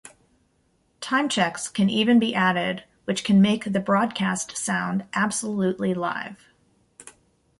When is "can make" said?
3.23-3.65